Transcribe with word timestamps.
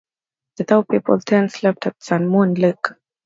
The 0.57 0.63
Thau 0.63 0.81
people 0.81 1.19
then 1.27 1.47
slept 1.49 1.85
at 1.85 1.95
Sun 2.01 2.27
Moon 2.27 2.55
Lake. 2.55 2.85